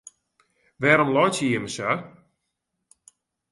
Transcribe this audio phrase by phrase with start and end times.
[0.81, 1.89] Wêrom laitsje jimme sa?